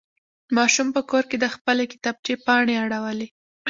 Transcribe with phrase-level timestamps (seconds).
[0.55, 3.27] ماشوم په کور کې د خپلې کتابچې پاڼې اړولې.